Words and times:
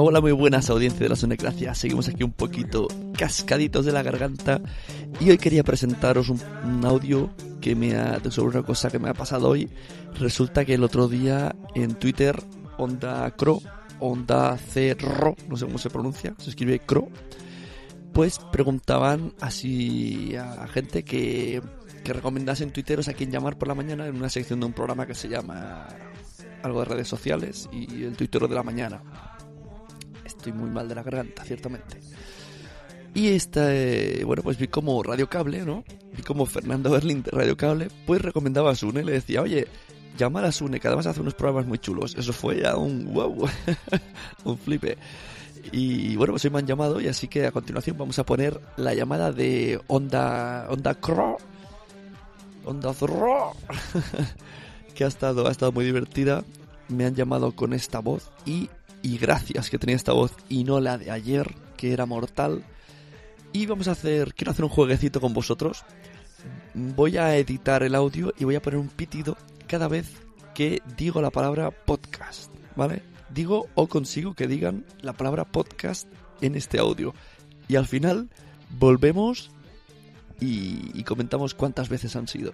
Hola, 0.00 0.20
muy 0.20 0.30
buenas 0.30 0.70
audiencia 0.70 1.00
de 1.00 1.08
la 1.08 1.16
Sonecracia. 1.16 1.74
Seguimos 1.74 2.08
aquí 2.08 2.22
un 2.22 2.30
poquito 2.30 2.86
cascaditos 3.18 3.84
de 3.84 3.90
la 3.90 4.04
garganta 4.04 4.60
y 5.18 5.28
hoy 5.28 5.38
quería 5.38 5.64
presentaros 5.64 6.28
un, 6.28 6.40
audio 6.84 7.30
que 7.60 7.74
me 7.74 7.96
ha 7.96 8.20
sobre 8.30 8.58
una 8.58 8.64
cosa 8.64 8.90
que 8.90 9.00
me 9.00 9.08
ha 9.08 9.14
pasado 9.14 9.48
hoy. 9.48 9.68
Resulta 10.20 10.64
que 10.64 10.74
el 10.74 10.84
otro 10.84 11.08
día 11.08 11.56
en 11.74 11.96
Twitter 11.96 12.40
Onda 12.76 13.28
Cro, 13.32 13.60
Onda 13.98 14.56
Cerro, 14.56 15.34
no 15.48 15.56
sé 15.56 15.66
cómo 15.66 15.78
se 15.78 15.90
pronuncia, 15.90 16.32
se 16.38 16.50
escribe 16.50 16.78
Cro, 16.78 17.08
pues 18.12 18.38
preguntaban 18.52 19.34
así 19.40 20.36
a 20.36 20.68
gente 20.68 21.02
que, 21.02 21.60
que 22.04 22.12
recomendasen 22.12 22.70
tuiteros 22.70 23.08
a 23.08 23.14
quien 23.14 23.32
llamar 23.32 23.58
por 23.58 23.66
la 23.66 23.74
mañana 23.74 24.06
en 24.06 24.14
una 24.14 24.28
sección 24.28 24.60
de 24.60 24.66
un 24.66 24.74
programa 24.74 25.06
que 25.06 25.16
se 25.16 25.28
llama 25.28 25.88
algo 26.62 26.78
de 26.78 26.84
redes 26.84 27.08
sociales 27.08 27.68
y 27.72 28.04
el 28.04 28.16
tuitero 28.16 28.46
de 28.46 28.54
la 28.54 28.62
mañana. 28.62 29.02
Estoy 30.38 30.52
muy 30.52 30.70
mal 30.70 30.88
de 30.88 30.94
la 30.94 31.02
garganta, 31.02 31.44
ciertamente. 31.44 32.00
Y 33.12 33.28
esta, 33.28 33.74
eh, 33.74 34.22
bueno, 34.24 34.42
pues 34.42 34.56
vi 34.56 34.68
como 34.68 35.02
Radio 35.02 35.28
Cable, 35.28 35.64
¿no? 35.64 35.82
Vi 36.16 36.22
como 36.22 36.46
Fernando 36.46 36.90
Berlín 36.90 37.24
de 37.24 37.32
Radio 37.32 37.56
Cable, 37.56 37.88
pues 38.06 38.22
recomendaba 38.22 38.70
a 38.70 38.76
Sune, 38.76 39.02
le 39.02 39.12
decía, 39.12 39.42
oye, 39.42 39.66
llamar 40.16 40.44
a 40.44 40.52
Sune, 40.52 40.78
que 40.78 40.86
además 40.86 41.06
hace 41.06 41.20
unos 41.20 41.34
programas 41.34 41.66
muy 41.66 41.78
chulos. 41.78 42.14
Eso 42.16 42.32
fue 42.32 42.60
ya 42.60 42.76
un 42.76 43.12
wow, 43.12 43.48
un 44.44 44.58
flipe. 44.58 44.96
Y 45.72 46.14
bueno, 46.14 46.34
pues 46.34 46.44
hoy 46.44 46.52
me 46.52 46.60
han 46.60 46.66
llamado 46.66 47.00
y 47.00 47.08
así 47.08 47.26
que 47.26 47.46
a 47.46 47.50
continuación 47.50 47.98
vamos 47.98 48.18
a 48.20 48.24
poner 48.24 48.60
la 48.76 48.94
llamada 48.94 49.32
de 49.32 49.80
Onda, 49.88 50.68
Onda 50.70 50.94
Cro, 50.94 51.36
Onda 52.64 52.94
Zorro, 52.94 53.54
que 54.94 55.02
ha 55.02 55.08
estado, 55.08 55.48
ha 55.48 55.50
estado 55.50 55.72
muy 55.72 55.84
divertida. 55.84 56.44
Me 56.86 57.04
han 57.04 57.16
llamado 57.16 57.50
con 57.52 57.72
esta 57.72 57.98
voz 57.98 58.30
y, 58.46 58.70
y 59.02 59.18
gracias 59.18 59.70
que 59.70 59.78
tenía 59.78 59.96
esta 59.96 60.12
voz 60.12 60.32
y 60.48 60.64
no 60.64 60.80
la 60.80 60.98
de 60.98 61.10
ayer, 61.10 61.54
que 61.76 61.92
era 61.92 62.06
mortal. 62.06 62.64
Y 63.52 63.66
vamos 63.66 63.88
a 63.88 63.92
hacer, 63.92 64.34
quiero 64.34 64.52
hacer 64.52 64.64
un 64.64 64.70
jueguecito 64.70 65.20
con 65.20 65.32
vosotros. 65.32 65.84
Voy 66.74 67.16
a 67.16 67.36
editar 67.36 67.82
el 67.82 67.94
audio 67.94 68.32
y 68.38 68.44
voy 68.44 68.56
a 68.56 68.62
poner 68.62 68.78
un 68.78 68.88
pitido 68.88 69.36
cada 69.66 69.88
vez 69.88 70.10
que 70.54 70.82
digo 70.96 71.22
la 71.22 71.30
palabra 71.30 71.70
podcast, 71.70 72.52
¿vale? 72.76 73.02
Digo 73.30 73.68
o 73.74 73.88
consigo 73.88 74.34
que 74.34 74.46
digan 74.46 74.84
la 75.00 75.12
palabra 75.12 75.44
podcast 75.44 76.08
en 76.40 76.54
este 76.54 76.78
audio. 76.78 77.14
Y 77.68 77.76
al 77.76 77.86
final 77.86 78.28
volvemos 78.78 79.50
y, 80.40 81.02
comentamos 81.04 81.54
cuántas 81.54 81.88
veces 81.88 82.16
han 82.16 82.28
sido. 82.28 82.52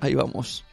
Ahí 0.00 0.14
vamos. 0.14 0.64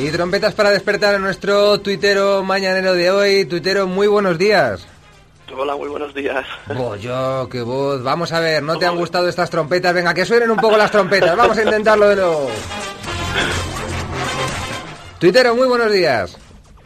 Y 0.00 0.10
trompetas 0.12 0.54
para 0.54 0.70
despertar 0.70 1.16
a 1.16 1.18
nuestro 1.18 1.80
tuitero 1.80 2.44
mañanero 2.44 2.92
de 2.94 3.10
hoy. 3.10 3.44
Tuitero, 3.46 3.88
muy 3.88 4.06
buenos 4.06 4.38
días. 4.38 4.86
Hola, 5.52 5.74
muy 5.74 5.88
buenos 5.88 6.14
días. 6.14 6.46
yo, 7.00 7.48
qué 7.50 7.62
voz. 7.62 8.04
Vamos 8.04 8.30
a 8.30 8.38
ver, 8.38 8.62
¿no 8.62 8.78
te 8.78 8.86
han 8.86 8.96
gustado 8.96 9.28
estas 9.28 9.50
trompetas? 9.50 9.92
Venga, 9.92 10.14
que 10.14 10.24
suenen 10.24 10.52
un 10.52 10.58
poco 10.58 10.76
las 10.76 10.92
trompetas. 10.92 11.36
Vamos 11.36 11.58
a 11.58 11.64
intentarlo 11.64 12.08
de 12.10 12.14
nuevo. 12.14 12.48
Tuitero, 15.18 15.56
muy 15.56 15.66
buenos 15.66 15.90
días. 15.90 16.38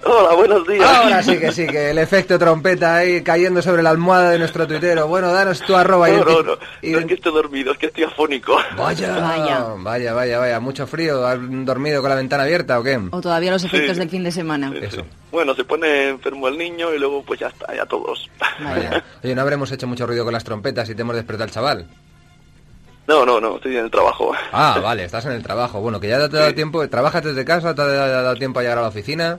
Hola, 0.05 0.35
buenos 0.35 0.67
días. 0.67 0.83
Ahora 0.89 1.23
sí 1.23 1.39
que 1.39 1.53
sí, 1.53 1.65
que 1.67 1.91
el 1.91 1.99
efecto 1.99 2.37
trompeta 2.37 2.97
ahí 2.97 3.23
cayendo 3.23 3.63
sobre 3.63 3.85
la 3.85 3.91
almohada 3.91 4.31
de 4.31 4.39
nuestro 4.41 4.67
tuitero. 4.67 5.07
Bueno, 5.07 5.33
danos 5.33 5.61
tu 5.61 5.77
arroba. 5.77 6.09
No, 6.09 6.25
no, 6.25 6.43
no, 6.43 6.59
y... 6.83 6.91
no 6.91 6.99
es 6.99 7.07
que 7.07 7.15
estoy 7.15 7.33
dormido, 7.33 7.71
es 7.73 7.79
que 7.79 7.87
estoy 7.87 8.03
afónico. 8.05 8.57
Vaya, 8.77 9.13
vaya, 9.21 9.65
vaya, 9.79 10.13
vaya, 10.13 10.39
vaya. 10.41 10.61
Mucho 10.61 10.89
frío. 10.89 11.25
¿Has 11.25 11.39
dormido 11.41 12.01
con 12.01 12.11
la 12.11 12.17
ventana 12.17 12.43
abierta 12.43 12.81
o 12.81 12.83
qué? 12.83 13.01
O 13.13 13.21
todavía 13.21 13.53
los 13.53 13.63
efectos 13.63 13.93
Sí. 13.95 14.01
del 14.01 14.11
fin 14.11 14.25
de 14.25 14.33
semana. 14.33 14.71
Sí, 14.73 14.79
Eso. 14.83 14.97
sí. 15.03 15.03
Bueno, 15.31 15.55
se 15.55 15.63
pone 15.65 16.09
enfermo 16.09 16.49
el 16.49 16.59
niño 16.59 16.93
y 16.93 16.99
luego 16.99 17.23
pues 17.25 17.39
ya 17.39 17.47
está, 17.47 17.73
ya 17.75 17.87
todos. 17.87 18.29
Vaya. 18.61 19.05
Oye, 19.23 19.35
no 19.37 19.43
habremos 19.43 19.71
hecho 19.71 19.87
mucho 19.87 20.05
ruido 20.07 20.25
con 20.25 20.33
las 20.33 20.43
trompetas 20.43 20.89
y 20.91 20.97
te 20.97 21.03
hemos 21.03 21.15
despertado 21.15 21.45
al 21.45 21.51
chaval. 21.53 21.87
No, 23.07 23.25
no, 23.25 23.41
no, 23.41 23.57
estoy 23.57 23.77
en 23.77 23.85
el 23.85 23.91
trabajo. 23.91 24.33
Ah, 24.53 24.81
vale, 24.83 25.05
estás 25.05 25.27
en 25.27 25.33
el 25.33 25.43
trabajo. 25.45 25.81
Bueno, 25.81 26.01
que 26.01 26.09
ya 26.09 26.19
te 26.29 26.37
ha 26.37 26.41
dado 26.41 26.49
Sí. 26.49 26.55
tiempo. 26.57 26.89
¿Trabajas 26.89 27.23
desde 27.23 27.45
casa? 27.45 27.73
¿Te 27.75 27.83
ha 27.83 27.87
dado 27.87 28.35
tiempo 28.35 28.59
a 28.59 28.63
llegar 28.63 28.79
a 28.79 28.83
la 28.83 28.89
oficina? 28.89 29.39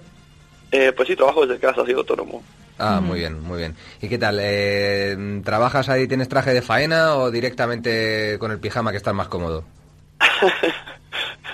Eh, 0.73 0.91
pues 0.91 1.07
sí, 1.07 1.15
trabajo 1.15 1.45
desde 1.45 1.61
casa, 1.61 1.83
soy 1.85 1.93
autónomo. 1.93 2.43
Ah, 2.79 2.99
muy 2.99 3.19
bien, 3.19 3.39
muy 3.41 3.59
bien. 3.59 3.75
¿Y 4.01 4.09
qué 4.09 4.17
tal? 4.17 4.39
Eh, 4.41 5.41
¿Trabajas 5.45 5.87
ahí, 5.89 6.07
tienes 6.07 6.27
traje 6.27 6.51
de 6.53 6.63
faena 6.63 7.15
o 7.15 7.29
directamente 7.29 8.37
con 8.39 8.49
el 8.51 8.59
pijama 8.59 8.89
que 8.91 8.97
estás 8.97 9.13
más 9.13 9.27
cómodo? 9.27 9.63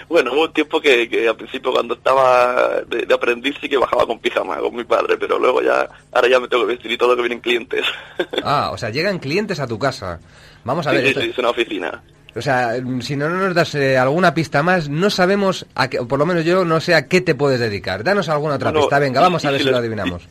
Bueno, 0.07 0.31
hubo 0.34 0.46
un 0.46 0.53
tiempo 0.53 0.81
que, 0.81 1.07
que 1.07 1.28
al 1.28 1.35
principio 1.35 1.72
cuando 1.72 1.94
estaba 1.94 2.81
de, 2.88 3.06
de 3.06 3.13
aprendiz 3.13 3.56
sí 3.62 3.69
que 3.69 3.78
bajaba 3.78 4.07
con 4.07 4.18
pijama 4.18 4.57
con 4.57 4.75
mi 4.75 4.84
padre, 4.84 5.18
pero 5.19 5.38
luego 5.38 5.62
ya, 5.62 5.88
ahora 6.12 6.28
ya 6.28 6.40
me 6.40 6.47
tengo 6.47 6.66
que 6.66 6.72
vestir 6.74 6.91
y 6.91 6.97
todo 6.97 7.16
que 7.16 7.22
vienen 7.22 7.40
clientes. 7.41 7.86
Ah, 8.44 8.72
o 8.74 8.78
sea, 8.78 8.90
llegan 8.90 9.19
clientes 9.19 9.59
a 9.59 9.68
tu 9.68 9.78
casa. 9.78 10.19
Vamos 10.63 10.88
a 10.88 10.91
sí, 10.91 10.96
ver, 10.96 11.03
sí, 11.06 11.09
esto- 11.12 11.22
sí, 11.22 11.30
es 11.30 11.38
una 11.38 11.50
oficina. 11.51 12.01
O 12.36 12.42
sea, 12.42 12.74
si 13.02 13.16
no 13.16 13.30
nos 13.30 13.54
das 13.56 13.74
eh, 13.76 13.98
alguna 13.98 14.34
pista 14.34 14.62
más, 14.64 14.88
no 14.90 15.10
sabemos, 15.10 15.66
a 15.76 15.90
qué, 15.90 16.00
o 16.00 16.08
por 16.08 16.20
lo 16.20 16.26
menos 16.26 16.46
yo 16.46 16.64
no 16.66 16.80
sé 16.80 16.96
a 16.96 17.08
qué 17.08 17.22
te 17.22 17.36
puedes 17.36 17.60
dedicar. 17.60 18.04
Danos 18.04 18.30
alguna 18.30 18.56
otra 18.56 18.72
pista, 18.74 19.00
venga, 19.00 19.22
vamos 19.22 19.44
a 19.46 19.52
ver 19.52 19.60
si 19.60 19.64
si 19.64 19.70
lo 19.70 19.72
lo- 19.74 19.78
adivinamos. 19.80 20.28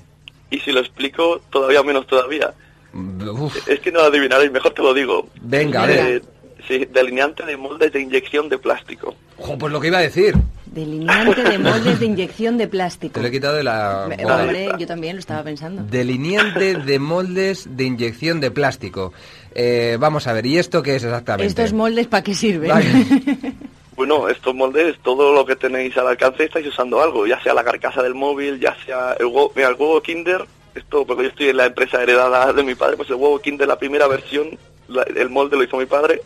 Y 0.50 0.58
si 0.60 0.72
lo 0.72 0.80
explico, 0.80 1.40
todavía 1.50 1.82
menos 1.82 2.06
todavía. 2.06 2.52
Uf, 2.94 3.68
Es 3.68 3.80
que 3.80 3.92
no 3.92 4.00
lo 4.00 4.06
adivinaréis, 4.06 4.50
mejor 4.50 4.72
te 4.72 4.82
lo 4.82 4.94
digo. 4.94 5.28
venga, 5.42 5.82
a 5.84 5.90
Eh, 5.92 6.02
ver. 6.02 6.22
sí, 6.66 6.86
delineante 6.92 7.44
de 7.44 7.56
moldes 7.56 7.92
de 7.92 8.00
inyección 8.00 8.48
de 8.48 8.58
plástico. 8.58 9.14
Ojo, 9.36 9.58
pues 9.58 9.72
lo 9.72 9.80
que 9.80 9.88
iba 9.88 9.98
a 9.98 10.02
decir. 10.02 10.34
Delineante 10.66 11.42
de 11.42 11.58
moldes 11.58 12.00
de 12.00 12.06
inyección 12.14 12.56
de 12.58 12.66
plástico. 12.68 13.14
Te 13.14 13.20
lo 13.20 13.28
he 13.28 13.30
quitado 13.30 13.56
de 13.56 13.64
la... 13.64 14.06
Me-. 14.08 14.24
Hombre, 14.24 14.68
yo 14.78 14.86
también 14.86 15.16
lo 15.16 15.20
estaba 15.20 15.42
pensando. 15.42 15.82
Delineante 15.84 16.74
de 16.76 16.98
moldes 16.98 17.68
de 17.76 17.84
inyección 17.84 18.40
de 18.40 18.50
plástico. 18.50 19.12
Eh, 19.60 19.96
vamos 19.98 20.24
a 20.28 20.32
ver, 20.32 20.46
¿y 20.46 20.56
esto 20.56 20.80
qué 20.84 20.94
es 20.94 21.02
exactamente? 21.02 21.48
¿Estos 21.48 21.72
moldes 21.72 22.06
para 22.06 22.22
qué 22.22 22.32
sirven? 22.34 22.70
Vale. 22.70 22.86
Bueno, 23.96 24.28
estos 24.28 24.54
moldes, 24.54 24.96
todo 25.02 25.32
lo 25.34 25.44
que 25.44 25.56
tenéis 25.56 25.96
al 25.96 26.06
alcance 26.06 26.44
estáis 26.44 26.68
usando 26.68 27.02
algo, 27.02 27.26
ya 27.26 27.42
sea 27.42 27.52
la 27.52 27.64
carcasa 27.64 28.00
del 28.00 28.14
móvil, 28.14 28.60
ya 28.60 28.76
sea 28.86 29.14
el 29.18 29.26
huevo, 29.26 29.50
mira, 29.56 29.70
el 29.70 29.74
huevo 29.74 30.00
Kinder, 30.00 30.44
esto 30.76 31.04
porque 31.04 31.24
yo 31.24 31.28
estoy 31.30 31.48
en 31.48 31.56
la 31.56 31.66
empresa 31.66 32.00
heredada 32.00 32.52
de 32.52 32.62
mi 32.62 32.76
padre, 32.76 32.96
pues 32.96 33.08
el 33.10 33.16
huevo 33.16 33.40
Kinder, 33.40 33.66
la 33.66 33.76
primera 33.76 34.06
versión, 34.06 34.56
la- 34.86 35.02
el 35.02 35.28
molde 35.30 35.56
lo 35.56 35.64
hizo 35.64 35.76
mi 35.78 35.86
padre. 35.86 36.22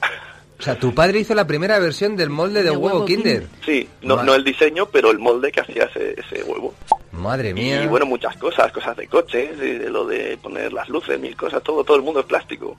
O 0.60 0.62
sea, 0.62 0.78
tu 0.78 0.92
padre 0.94 1.20
hizo 1.20 1.34
la 1.34 1.46
primera 1.46 1.78
versión 1.78 2.14
del 2.14 2.28
molde 2.28 2.62
de, 2.62 2.64
De 2.64 2.70
huevo, 2.76 2.96
huevo 2.96 3.04
Kinder. 3.06 3.46
Sí, 3.64 3.88
no, 4.02 4.22
no 4.22 4.34
el 4.34 4.44
diseño, 4.44 4.84
pero 4.92 5.10
el 5.10 5.18
molde 5.18 5.50
que 5.50 5.60
hacía 5.62 5.84
ese, 5.84 6.14
ese 6.20 6.44
huevo. 6.44 6.74
Madre 7.12 7.54
mía. 7.54 7.82
Y 7.84 7.86
bueno, 7.86 8.04
muchas 8.04 8.36
cosas, 8.36 8.70
cosas 8.70 8.94
de 8.98 9.06
coches, 9.08 9.58
de, 9.58 9.78
de 9.78 9.88
lo 9.88 10.04
de 10.04 10.36
poner 10.36 10.74
las 10.74 10.90
luces, 10.90 11.18
mil 11.18 11.34
cosas, 11.34 11.62
todo, 11.62 11.82
todo 11.84 11.96
el 11.96 12.02
mundo 12.02 12.20
es 12.20 12.26
plástico. 12.26 12.76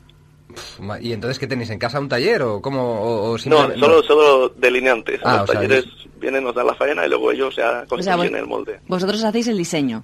¿Y 1.02 1.14
entonces 1.14 1.40
qué 1.40 1.48
tenéis 1.48 1.70
en 1.70 1.80
casa 1.80 2.00
un 2.00 2.10
taller 2.10 2.42
o 2.44 2.62
cómo? 2.62 2.82
O, 2.82 3.30
o 3.30 3.32
No, 3.34 3.38
simplemente- 3.38 3.80
solo, 3.80 4.04
solo 4.04 4.50
delineantes. 4.58 5.20
Ah, 5.24 5.38
los 5.40 5.50
sea, 5.50 5.60
talleres 5.60 5.86
vienen, 6.20 6.44
nos 6.44 6.56
dan 6.56 6.68
la 6.68 6.76
faena 6.76 7.06
y 7.06 7.10
luego 7.10 7.32
ellos 7.32 7.56
ya 7.56 7.70
O 7.70 7.72
sea, 7.74 7.86
construyen 7.88 8.32
vos- 8.32 8.40
el 8.40 8.46
molde. 8.48 8.80
vosotros 8.88 9.24
hacéis 9.24 9.48
el 9.48 9.58
diseño. 9.58 10.04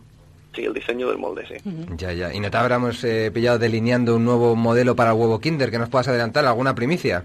Sí, 0.55 0.63
el 0.65 0.73
diseño 0.73 1.07
del 1.09 1.17
molde, 1.19 1.45
sí. 1.47 1.55
Ya, 1.95 2.11
ya. 2.11 2.33
¿Y 2.33 2.39
no 2.39 2.49
te 2.49 2.57
habremos 2.57 3.03
eh, 3.03 3.29
pillado 3.31 3.59
delineando 3.59 4.15
un 4.15 4.25
nuevo 4.25 4.55
modelo 4.55 4.95
para 4.95 5.11
el 5.11 5.17
huevo 5.17 5.39
Kinder? 5.39 5.69
¿Que 5.69 5.77
nos 5.77 5.89
puedas 5.89 6.07
adelantar 6.07 6.45
alguna 6.45 6.73
primicia? 6.73 7.23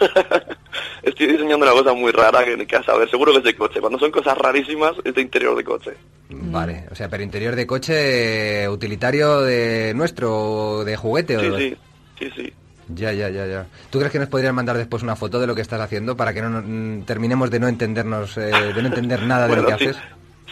Estoy 1.02 1.26
diseñando 1.26 1.66
una 1.66 1.72
cosa 1.74 1.92
muy 1.94 2.10
rara 2.12 2.44
que, 2.44 2.66
que 2.66 2.76
a 2.76 2.82
saber, 2.82 3.08
seguro 3.10 3.32
que 3.32 3.38
es 3.38 3.44
de 3.44 3.54
coche. 3.54 3.80
Cuando 3.80 3.98
son 3.98 4.10
cosas 4.10 4.36
rarísimas, 4.38 4.92
es 5.04 5.14
de 5.14 5.20
interior 5.20 5.54
de 5.56 5.62
coche. 5.62 5.90
Vale, 6.30 6.86
o 6.90 6.94
sea, 6.94 7.08
pero 7.08 7.22
interior 7.22 7.54
de 7.54 7.66
coche 7.66 8.62
eh, 8.64 8.68
utilitario 8.68 9.42
de 9.42 9.92
nuestro, 9.94 10.34
o 10.78 10.84
de 10.84 10.96
juguete. 10.96 11.38
Sí, 11.38 11.46
o... 11.46 11.58
sí, 11.58 11.76
sí, 12.18 12.30
sí. 12.34 12.52
Ya, 12.94 13.12
ya, 13.12 13.30
ya, 13.30 13.46
ya. 13.46 13.66
¿Tú 13.90 13.98
crees 13.98 14.12
que 14.12 14.18
nos 14.18 14.28
podrían 14.28 14.54
mandar 14.54 14.76
después 14.76 15.02
una 15.02 15.16
foto 15.16 15.40
de 15.40 15.46
lo 15.46 15.54
que 15.54 15.62
estás 15.62 15.80
haciendo 15.80 16.16
para 16.16 16.34
que 16.34 16.42
no 16.42 16.60
mm, 16.62 17.04
terminemos 17.04 17.50
de 17.50 17.58
no 17.58 17.66
entendernos, 17.68 18.36
eh, 18.36 18.50
de 18.74 18.82
no 18.82 18.88
entender 18.88 19.22
nada 19.22 19.48
de 19.48 19.56
lo 19.56 19.66
que 19.66 19.78
sí. 19.78 19.88
haces? 19.90 20.02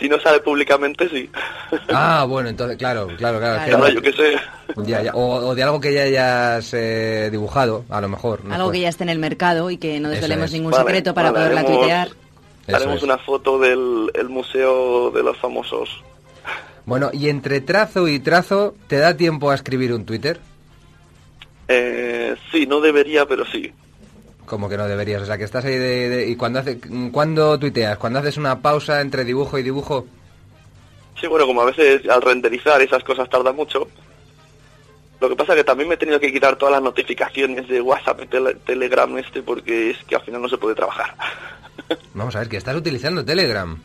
Si 0.00 0.08
no 0.08 0.18
sale 0.18 0.40
públicamente, 0.40 1.08
sí. 1.10 1.30
Ah, 1.92 2.24
bueno, 2.26 2.48
entonces, 2.48 2.76
claro, 2.78 3.08
claro, 3.18 3.38
claro. 3.38 3.88
yo 3.90 4.00
qué 4.02 4.12
sé. 4.12 4.34
ya, 4.78 5.02
ya, 5.02 5.12
O, 5.14 5.48
o 5.48 5.54
de 5.54 5.62
algo 5.62 5.78
que 5.80 5.92
ya 5.92 6.02
hayas 6.02 6.72
eh, 6.72 7.28
dibujado, 7.30 7.84
a 7.90 8.00
lo 8.00 8.08
mejor. 8.08 8.40
Algo 8.50 8.72
que 8.72 8.80
ya 8.80 8.88
esté 8.88 9.04
en 9.04 9.10
el 9.10 9.18
mercado 9.18 9.70
y 9.70 9.76
que 9.76 10.00
no 10.00 10.08
desvelemos 10.08 10.46
es. 10.46 10.52
ningún 10.54 10.72
Vale, 10.72 10.84
secreto 10.84 11.12
para 11.14 11.30
vale, 11.30 11.44
poderla 11.44 11.60
haremos- 11.60 11.78
tuitear. 11.80 12.08
Haremos 12.68 12.96
es. 12.96 13.02
una 13.02 13.18
foto 13.18 13.58
del 13.58 14.10
el 14.14 14.28
museo 14.30 15.10
de 15.10 15.22
los 15.22 15.36
famosos. 15.36 16.02
Bueno, 16.86 17.10
y 17.12 17.28
entre 17.28 17.60
trazo 17.60 18.08
y 18.08 18.18
trazo, 18.18 18.74
¿te 18.88 18.96
da 18.96 19.16
tiempo 19.16 19.50
a 19.50 19.54
escribir 19.54 19.92
un 19.92 20.04
Twitter? 20.06 20.40
Eh, 21.68 22.34
sí, 22.50 22.66
no 22.66 22.80
debería, 22.80 23.26
pero 23.26 23.44
sí. 23.46 23.72
Como 24.46 24.68
que 24.68 24.76
no 24.76 24.86
deberías, 24.88 25.22
o 25.22 25.26
sea, 25.26 25.38
que 25.38 25.44
estás 25.44 25.64
ahí 25.64 25.76
de... 25.76 26.08
de- 26.08 26.28
¿Y 26.28 26.36
cuando, 26.36 26.58
hace, 26.58 26.78
cuando 27.12 27.58
tuiteas? 27.58 27.96
¿Cuando 27.98 28.18
haces 28.18 28.36
una 28.36 28.60
pausa 28.60 29.00
entre 29.00 29.24
dibujo 29.24 29.58
y 29.58 29.62
dibujo? 29.62 30.06
Sí, 31.20 31.26
bueno, 31.28 31.46
como 31.46 31.62
a 31.62 31.66
veces 31.66 32.06
al 32.08 32.20
renderizar 32.20 32.80
esas 32.82 33.04
cosas 33.04 33.30
tarda 33.30 33.52
mucho. 33.52 33.86
Lo 35.20 35.28
que 35.28 35.36
pasa 35.36 35.52
es 35.52 35.58
que 35.58 35.64
también 35.64 35.88
me 35.88 35.94
he 35.94 35.98
tenido 35.98 36.18
que 36.18 36.32
quitar 36.32 36.56
todas 36.56 36.72
las 36.72 36.82
notificaciones 36.82 37.68
de 37.68 37.80
WhatsApp 37.80 38.22
y 38.24 38.26
tele- 38.26 38.56
Telegram 38.66 39.16
este 39.18 39.40
porque 39.42 39.90
es 39.90 39.98
que 40.04 40.16
al 40.16 40.22
final 40.22 40.42
no 40.42 40.48
se 40.48 40.58
puede 40.58 40.74
trabajar. 40.74 41.14
Vamos 42.14 42.34
a 42.34 42.40
ver, 42.40 42.48
que 42.48 42.56
estás 42.56 42.74
utilizando 42.74 43.24
Telegram. 43.24 43.80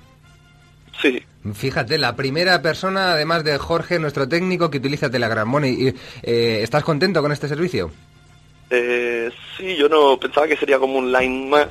Sí, 1.01 1.23
Fíjate, 1.53 1.97
la 1.97 2.15
primera 2.15 2.61
persona, 2.61 3.13
además 3.13 3.43
de 3.43 3.57
Jorge, 3.57 3.99
nuestro 3.99 4.27
técnico, 4.27 4.69
que 4.69 4.79
utiliza 4.79 5.09
Telegram. 5.09 5.49
Bueno, 5.49 5.67
y, 5.67 5.87
y, 5.87 5.87
eh, 6.23 6.59
¿estás 6.61 6.83
contento 6.83 7.21
con 7.21 7.31
este 7.31 7.47
servicio? 7.47 7.91
eh, 8.69 9.29
sí, 9.55 9.75
yo 9.75 9.89
no 9.89 10.19
pensaba 10.19 10.47
que 10.47 10.57
sería 10.57 10.79
como 10.79 10.97
un 10.97 11.11
line 11.11 11.49
más. 11.49 11.69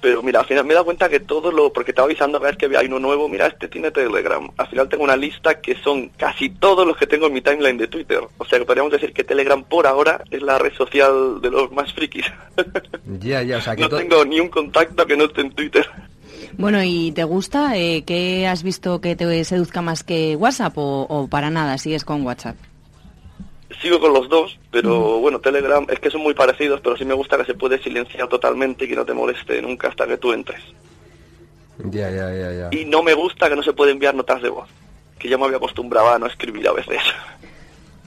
Pero 0.00 0.22
mira, 0.22 0.38
al 0.38 0.46
final 0.46 0.64
me 0.64 0.70
he 0.70 0.74
dado 0.74 0.84
cuenta 0.84 1.08
que 1.08 1.18
todo 1.18 1.50
lo... 1.50 1.72
Porque 1.72 1.90
estaba 1.90 2.06
avisando 2.06 2.38
cada 2.38 2.52
vez 2.52 2.58
que 2.58 2.76
hay 2.76 2.86
uno 2.86 3.00
nuevo, 3.00 3.28
mira, 3.28 3.48
este 3.48 3.66
tiene 3.66 3.90
Telegram. 3.90 4.48
Al 4.56 4.68
final 4.68 4.88
tengo 4.88 5.02
una 5.02 5.16
lista 5.16 5.60
que 5.60 5.74
son 5.82 6.10
casi 6.10 6.48
todos 6.48 6.86
los 6.86 6.96
que 6.96 7.08
tengo 7.08 7.26
en 7.26 7.32
mi 7.32 7.40
timeline 7.40 7.76
de 7.76 7.88
Twitter. 7.88 8.20
O 8.38 8.44
sea 8.44 8.60
que 8.60 8.64
podríamos 8.64 8.92
decir 8.92 9.12
que 9.12 9.24
Telegram 9.24 9.64
por 9.64 9.88
ahora 9.88 10.22
es 10.30 10.42
la 10.42 10.60
red 10.60 10.72
social 10.74 11.40
de 11.40 11.50
los 11.50 11.72
más 11.72 11.92
frikis. 11.92 12.26
Ya, 13.20 13.42
ya, 13.42 13.58
o 13.58 13.60
sea, 13.60 13.74
que 13.74 13.82
no 13.88 13.88
tengo 13.88 14.24
ni 14.24 14.38
un 14.38 14.48
contacto 14.48 15.04
que 15.04 15.16
no 15.16 15.24
esté 15.24 15.40
en 15.40 15.50
Twitter. 15.50 15.90
Bueno, 16.56 16.82
¿y 16.82 17.12
te 17.12 17.24
gusta? 17.24 17.76
Eh, 17.76 18.02
¿Qué 18.04 18.46
has 18.46 18.62
visto 18.62 19.00
que 19.00 19.14
te 19.16 19.44
seduzca 19.44 19.82
más 19.82 20.02
que 20.02 20.34
WhatsApp 20.36 20.76
o, 20.78 21.02
o 21.08 21.28
para 21.28 21.50
nada 21.50 21.78
sigues 21.78 22.04
con 22.04 22.24
WhatsApp? 22.24 22.56
Sigo 23.82 24.00
con 24.00 24.12
los 24.12 24.28
dos, 24.28 24.58
pero 24.72 25.20
bueno, 25.20 25.38
Telegram 25.40 25.86
es 25.90 26.00
que 26.00 26.10
son 26.10 26.22
muy 26.22 26.34
parecidos, 26.34 26.80
pero 26.80 26.96
sí 26.96 27.04
me 27.04 27.14
gusta 27.14 27.36
que 27.36 27.44
se 27.44 27.54
puede 27.54 27.80
silenciar 27.82 28.26
totalmente 28.28 28.86
y 28.86 28.88
que 28.88 28.96
no 28.96 29.04
te 29.04 29.12
moleste 29.14 29.60
nunca 29.62 29.88
hasta 29.88 30.06
que 30.06 30.16
tú 30.16 30.32
entres. 30.32 30.60
Ya, 31.84 32.10
ya, 32.10 32.32
ya, 32.34 32.52
ya. 32.52 32.68
Y 32.72 32.86
no 32.86 33.02
me 33.04 33.14
gusta 33.14 33.48
que 33.48 33.54
no 33.54 33.62
se 33.62 33.72
puede 33.74 33.92
enviar 33.92 34.14
notas 34.14 34.42
de 34.42 34.48
voz, 34.48 34.68
que 35.18 35.28
ya 35.28 35.38
me 35.38 35.44
había 35.44 35.58
acostumbrado 35.58 36.10
a 36.10 36.18
no 36.18 36.26
escribir 36.26 36.66
a 36.66 36.72
veces. 36.72 36.98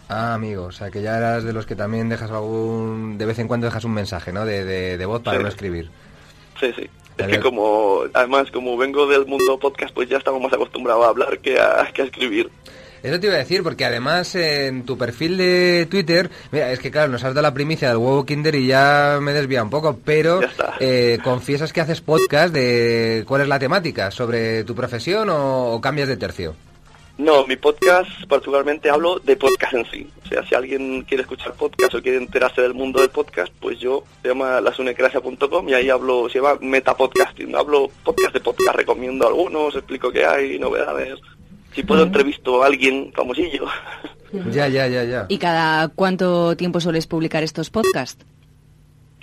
Ah, 0.10 0.34
amigo, 0.34 0.66
o 0.66 0.72
sea, 0.74 0.92
que 0.92 1.02
ya 1.02 1.16
eras 1.18 1.46
de 1.46 1.54
los 1.54 1.66
que 1.66 1.76
también 1.78 2.10
dejas 2.10 2.32
algún... 2.32 3.18
De 3.18 3.26
vez 3.26 3.40
en 3.40 3.48
cuando 3.48 3.68
dejas 3.68 3.86
un 3.86 3.94
mensaje, 3.94 4.34
¿no? 4.34 4.46
De, 4.46 4.66
de, 4.66 4.98
de 4.98 5.06
voz 5.06 5.22
para 5.22 5.38
Sí. 5.38 5.44
no 5.44 5.48
escribir. 5.48 5.90
Sí, 6.60 6.74
sí. 6.76 6.90
Es 7.18 7.28
que 7.28 7.40
como, 7.40 8.04
además, 8.13 8.50
como 8.52 8.78
vengo 8.78 9.06
del 9.06 9.25
mundo 9.25 9.60
podcast, 9.60 9.94
pues 9.94 10.10
ya 10.10 10.18
estamos 10.18 10.42
más 10.42 10.54
acostumbrados 10.54 11.06
a 11.06 11.10
hablar 11.10 11.40
que 11.40 11.60
a, 11.60 11.90
que 11.94 12.02
a 12.02 12.06
escribir. 12.06 12.50
Eso 13.04 13.19
te 13.19 13.28
iba 13.28 13.36
a 13.36 13.40
decir, 13.40 13.63
porque 13.63 13.84
además 13.84 14.36
en 14.36 14.86
tu 14.86 14.96
perfil 14.98 15.38
de 15.38 15.88
Twitter, 15.90 16.30
mira, 16.52 16.72
es 16.72 16.80
que 16.80 16.92
claro, 16.92 17.12
nos 17.12 17.24
has 17.24 17.34
dado 17.34 17.42
la 17.42 17.54
primicia 17.54 17.90
del 17.90 17.98
huevo 17.98 18.25
Kinder 18.25 18.54
y 18.54 18.68
ya 18.68 19.18
me 19.19 19.34
desvía 19.34 19.63
un 19.63 19.72
poco, 19.72 19.98
pero 20.06 20.40
eh, 20.80 21.18
confiesas 21.24 21.74
que 21.74 21.81
haces 21.81 22.02
podcast 22.02 22.54
de 22.54 23.24
cuál 23.28 23.42
es 23.42 23.48
la 23.48 23.57
temática, 23.57 24.12
sobre 24.12 24.64
tu 24.66 24.75
profesión 24.75 25.30
o, 25.30 25.72
o 25.74 25.81
cambias 25.81 26.10
de 26.10 26.18
tercio. 26.18 26.56
No, 27.18 27.46
mi 27.46 27.56
podcast 27.56 28.10
particularmente 28.28 28.90
hablo 28.90 29.19
de 29.19 29.36
podcast 29.36 29.74
en 29.74 29.86
sí. 29.92 30.10
O 30.24 30.28
sea, 30.28 30.46
si 30.46 30.56
alguien 30.56 31.04
quiere 31.04 31.22
escuchar 31.22 31.54
podcast 31.54 31.94
o 31.96 32.02
quiere 32.02 32.18
enterarse 32.18 32.62
del 32.62 32.74
mundo 32.74 33.00
del 33.00 33.10
podcast, 33.10 33.54
pues 33.60 33.80
yo 33.80 34.04
se 34.22 34.30
llama 34.30 34.62
lasunecracia.com 34.62 35.69
y 35.69 35.74
ahí 35.74 35.90
hablo, 35.90 36.30
se 36.30 36.40
llama 36.40 36.58
metapodcasting. 36.62 37.56
Hablo 37.56 37.90
podcast 38.04 38.34
de 38.34 38.40
podcast, 38.40 38.75
recomiendo 38.75 39.28
algunos, 39.28 39.75
explico 39.75 40.12
qué 40.12 40.25
hay, 40.25 40.58
novedades. 40.58 41.19
Si 41.75 41.84
puedo 41.84 42.04
entrevisto 42.04 42.63
a 42.63 42.68
alguien 42.68 43.12
famosillo. 43.14 43.66
Ya, 44.50 44.69
ya, 44.69 44.88
ya, 44.88 45.04
ya. 45.04 45.25
¿Y 45.28 45.38
cada 45.38 45.90
cuánto 45.90 46.56
tiempo 46.56 46.80
sueles 46.80 47.06
publicar 47.06 47.44
estos 47.44 47.69
podcasts? 47.69 48.25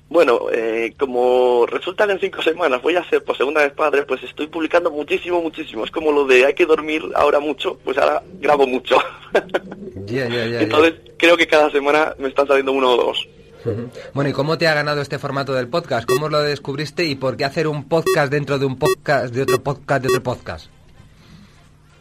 Bueno, 0.08 0.46
eh, 0.50 0.94
como 0.99 1.66
resulta 1.66 2.06
que 2.06 2.12
en 2.12 2.20
cinco 2.20 2.40
semanas 2.40 2.81
voy 2.81 2.96
a 2.96 3.08
ser 3.10 3.22
por 3.22 3.37
segunda 3.37 3.62
vez 3.62 3.72
padre, 3.72 4.05
pues 4.05 4.22
estoy 4.22 4.46
publicando 4.46 4.90
muchísimo, 4.90 5.43
muchísimo. 5.43 5.84
Es 5.84 5.90
como 5.90 6.12
lo 6.12 6.25
de 6.25 6.46
hay 6.46 6.55
que 6.55 6.64
dormir 6.64 7.02
ahora 7.14 7.40
mucho, 7.40 7.78
pues 7.84 7.99
ahora 7.99 8.22
grabo 8.40 8.66
mucho. 8.66 8.96
Ya, 10.06 10.26
ya, 10.26 10.46
ya. 10.46 10.62
Entonces 10.62 10.94
creo 11.19 11.37
que 11.37 11.46
cada 11.46 11.70
semana 11.70 12.14
me 12.19 12.28
están 12.28 12.46
saliendo 12.46 12.72
uno 12.72 12.93
o 12.93 12.96
dos. 12.96 13.28
Bueno, 14.14 14.31
¿y 14.31 14.32
cómo 14.32 14.56
te 14.56 14.66
ha 14.66 14.72
ganado 14.72 15.02
este 15.02 15.19
formato 15.19 15.52
del 15.52 15.69
podcast? 15.69 16.08
¿Cómo 16.08 16.31
lo 16.31 16.40
descubriste 16.40 17.05
y 17.05 17.14
por 17.14 17.37
qué 17.37 17.44
hacer 17.44 17.66
un 17.66 17.87
podcast 17.88 18.32
dentro 18.32 18.58
de 18.58 18.64
un 18.64 18.78
podcast, 18.78 19.34
de 19.34 19.43
otro 19.43 19.62
podcast, 19.62 20.02
de 20.02 20.08
otro 20.08 20.22
podcast? 20.22 20.70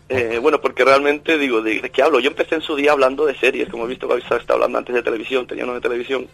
Eh, 0.07 0.39
bueno, 0.41 0.61
porque 0.61 0.85
realmente 0.85 1.37
digo, 1.37 1.61
¿de, 1.61 1.81
de 1.81 1.89
qué 1.89 2.01
hablo? 2.01 2.21
Yo 2.21 2.29
empecé 2.29 2.55
en 2.55 2.61
su 2.61 2.77
día 2.77 2.93
hablando 2.93 3.25
de 3.25 3.35
series, 3.35 3.67
como 3.67 3.83
he 3.83 3.89
visto 3.89 4.07
que 4.07 4.13
habéis 4.13 4.31
estado 4.31 4.53
hablando 4.53 4.77
antes 4.77 4.95
de 4.95 5.03
televisión, 5.03 5.45
tenía 5.45 5.65
uno 5.65 5.73
de 5.73 5.81
televisión, 5.81 6.27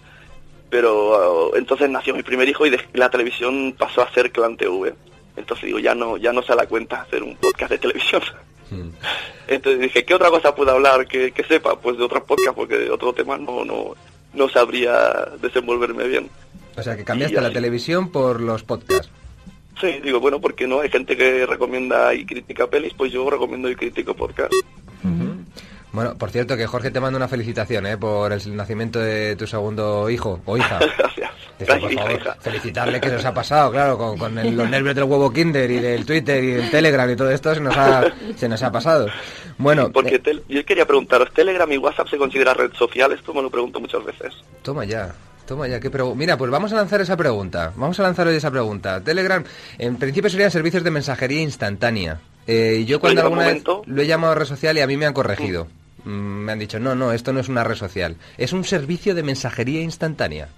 pero 0.73 1.51
uh, 1.51 1.55
entonces 1.55 1.87
nació 1.87 2.15
mi 2.15 2.23
primer 2.23 2.49
hijo 2.49 2.65
y 2.65 2.71
de, 2.71 2.81
la 2.93 3.11
televisión 3.11 3.75
pasó 3.77 4.01
a 4.01 4.11
ser 4.11 4.31
Clan 4.31 4.57
TV. 4.57 4.91
Entonces 5.37 5.67
digo, 5.67 5.77
ya 5.77 5.93
no, 5.93 6.17
ya 6.17 6.33
no 6.33 6.41
se 6.41 6.55
da 6.55 6.65
cuenta 6.65 7.03
hacer 7.03 7.21
un 7.21 7.35
podcast 7.35 7.69
de 7.69 7.77
televisión. 7.77 8.23
Mm. 8.71 8.89
Entonces 9.49 9.81
dije, 9.81 10.03
¿qué 10.03 10.15
otra 10.15 10.31
cosa 10.31 10.55
puedo 10.55 10.71
hablar 10.71 11.07
que, 11.07 11.31
que 11.31 11.43
sepa? 11.43 11.79
Pues 11.79 11.95
de 11.99 12.03
otros 12.03 12.23
podcasts, 12.23 12.55
porque 12.55 12.75
de 12.79 12.89
otro 12.89 13.13
tema 13.13 13.37
no, 13.37 13.63
no, 13.63 13.93
no 14.33 14.49
sabría 14.49 15.27
desenvolverme 15.39 16.07
bien. 16.07 16.31
O 16.75 16.81
sea, 16.81 16.97
que 16.97 17.03
cambiaste 17.03 17.39
la 17.39 17.53
televisión 17.53 18.09
por 18.09 18.41
los 18.41 18.63
podcasts. 18.63 19.11
Sí, 19.79 19.99
digo, 20.03 20.19
bueno, 20.19 20.41
porque 20.41 20.65
no 20.65 20.79
hay 20.79 20.89
gente 20.89 21.15
que 21.15 21.45
recomienda 21.45 22.15
y 22.15 22.25
critica 22.25 22.65
pelis, 22.65 22.95
pues 22.97 23.11
yo 23.11 23.29
recomiendo 23.29 23.69
y 23.69 23.75
critico 23.75 24.15
podcast. 24.15 24.51
Bueno, 25.93 26.15
por 26.17 26.29
cierto, 26.31 26.57
que 26.57 26.67
Jorge 26.67 26.91
te 26.91 26.99
manda 26.99 27.15
una 27.17 27.27
felicitación 27.27 27.85
¿eh? 27.87 27.97
por 27.97 28.33
el 28.33 28.55
nacimiento 28.57 28.99
de 28.99 29.35
tu 29.35 29.47
segundo 29.47 30.09
hijo 30.09 30.41
o 30.45 30.57
hija. 30.57 30.79
Gracias. 30.97 31.31
Por 31.59 31.67
favor, 31.93 32.11
hija. 32.11 32.35
felicitarle 32.41 32.99
que 32.99 33.09
nos 33.09 33.23
ha 33.23 33.33
pasado, 33.33 33.71
claro, 33.71 33.97
con, 33.97 34.17
con 34.17 34.37
el- 34.39 34.57
los 34.57 34.67
nervios 34.69 34.95
del 34.95 35.03
huevo 35.05 35.31
Kinder 35.31 35.69
y 35.69 35.77
del 35.79 36.05
Twitter 36.05 36.43
y 36.43 36.51
del 36.51 36.71
Telegram 36.71 37.09
y 37.09 37.15
todo 37.15 37.29
esto 37.29 37.53
se 37.53 37.61
nos 37.61 37.77
ha, 37.77 38.03
se 38.35 38.49
nos 38.49 38.61
ha 38.63 38.71
pasado. 38.71 39.07
Bueno, 39.59 39.91
Porque 39.91 40.15
eh, 40.25 40.41
yo 40.49 40.65
quería 40.65 40.85
preguntaros, 40.85 41.31
¿Telegram 41.31 41.71
y 41.71 41.77
WhatsApp 41.77 42.07
se 42.09 42.17
considera 42.17 42.53
red 42.55 42.73
social? 42.73 43.11
Esto 43.13 43.33
me 43.33 43.41
lo 43.43 43.49
pregunto 43.51 43.79
muchas 43.79 44.03
veces. 44.03 44.33
toma 44.63 44.83
ya, 44.85 45.13
toma 45.45 45.67
ya, 45.67 45.79
qué 45.79 45.91
pregu- 45.91 46.15
Mira, 46.15 46.37
pues 46.37 46.49
vamos 46.49 46.73
a 46.73 46.75
lanzar 46.75 46.99
esa 47.01 47.15
pregunta, 47.15 47.71
vamos 47.75 47.97
a 47.99 48.03
lanzar 48.03 48.27
hoy 48.27 48.35
esa 48.35 48.49
pregunta. 48.51 49.01
Telegram, 49.01 49.43
en 49.77 49.95
principio 49.97 50.29
serían 50.31 50.49
servicios 50.51 50.83
de 50.83 50.89
mensajería 50.91 51.41
instantánea. 51.43 52.19
Eh, 52.47 52.83
yo 52.87 52.99
cuando 52.99 53.21
alguna 53.21 53.45
vez 53.45 53.63
lo 53.85 54.01
he 54.01 54.07
llamado 54.07 54.35
red 54.35 54.45
social 54.47 54.75
y 54.77 54.81
a 54.81 54.87
mí 54.87 54.97
me 54.97 55.05
han 55.05 55.13
corregido. 55.13 55.65
Mm, 55.65 55.82
me 56.05 56.51
han 56.51 56.59
dicho, 56.59 56.79
no, 56.79 56.95
no, 56.95 57.11
esto 57.13 57.33
no 57.33 57.39
es 57.39 57.49
una 57.49 57.63
red 57.63 57.75
social, 57.75 58.15
es 58.37 58.53
un 58.53 58.63
servicio 58.63 59.15
de 59.15 59.23
mensajería 59.23 59.81
instantánea. 59.81 60.49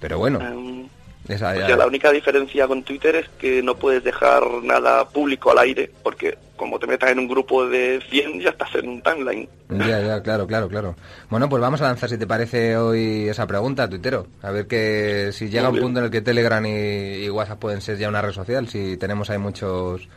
Pero 0.00 0.18
bueno, 0.18 0.40
Em, 0.40 0.86
esa 1.28 1.50
o 1.50 1.54
ya- 1.56 1.66
sea, 1.66 1.76
la 1.76 1.86
única 1.86 2.10
diferencia 2.12 2.66
con 2.68 2.82
Twitter 2.84 3.16
es 3.16 3.28
que 3.38 3.62
no 3.62 3.74
puedes 3.76 4.04
dejar 4.04 4.42
nada 4.62 5.08
público 5.08 5.50
al 5.50 5.58
aire, 5.58 5.90
porque 6.02 6.38
como 6.56 6.78
te 6.78 6.86
metas 6.86 7.10
en 7.10 7.18
un 7.20 7.28
grupo 7.28 7.68
de 7.68 8.00
100 8.10 8.40
ya 8.40 8.50
estás 8.50 8.74
en 8.76 8.88
un 8.88 9.02
timeline. 9.02 9.48
Ya, 9.70 10.00
ya, 10.00 10.22
claro, 10.22 10.46
claro, 10.46 10.68
claro. 10.68 10.96
Bueno, 11.30 11.48
pues 11.48 11.60
vamos 11.60 11.80
a 11.80 11.84
lanzar, 11.84 12.08
si 12.08 12.18
te 12.18 12.26
parece, 12.26 12.76
hoy 12.76 13.28
esa 13.28 13.46
pregunta, 13.46 13.88
tuitero. 13.88 14.26
A 14.42 14.50
ver 14.52 14.66
que 14.66 15.30
si 15.32 15.48
llega 15.48 15.64
Muy 15.64 15.70
un 15.70 15.74
bien. 15.74 15.84
punto 15.86 15.98
en 16.00 16.04
el 16.06 16.10
que 16.10 16.20
Telegram 16.22 16.64
y, 16.64 17.24
y 17.24 17.30
WhatsApp 17.30 17.58
pueden 17.60 17.80
ser 17.80 17.98
ya 17.98 18.08
una 18.08 18.22
red 18.22 18.32
social, 18.32 18.68
si 18.68 18.96
tenemos 18.96 19.30
ahí 19.30 19.38
muchos 19.38 20.08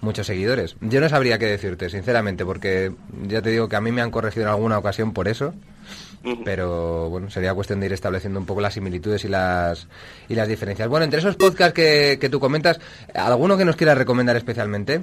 muchos 0.00 0.26
seguidores. 0.26 0.76
Yo 0.80 1.00
no 1.00 1.08
sabría 1.08 1.38
qué 1.38 1.46
decirte, 1.46 1.90
sinceramente, 1.90 2.44
porque 2.44 2.92
ya 3.26 3.42
te 3.42 3.50
digo 3.50 3.68
que 3.68 3.76
a 3.76 3.80
mí 3.80 3.92
me 3.92 4.02
han 4.02 4.10
corregido 4.10 4.46
en 4.46 4.52
alguna 4.52 4.78
ocasión 4.78 5.12
por 5.12 5.28
eso, 5.28 5.54
pero 6.44 7.08
bueno, 7.08 7.30
sería 7.30 7.54
cuestión 7.54 7.80
de 7.80 7.86
ir 7.86 7.92
estableciendo 7.92 8.38
un 8.38 8.46
poco 8.46 8.60
las 8.60 8.74
similitudes 8.74 9.24
y 9.24 9.28
las 9.28 9.88
y 10.28 10.34
las 10.34 10.48
diferencias. 10.48 10.88
Bueno, 10.88 11.04
entre 11.04 11.20
esos 11.20 11.36
podcasts 11.36 11.74
que, 11.74 12.18
que 12.20 12.28
tú 12.28 12.40
comentas, 12.40 12.80
¿alguno 13.14 13.56
que 13.56 13.64
nos 13.64 13.76
quieras 13.76 13.98
recomendar 13.98 14.36
especialmente? 14.36 15.02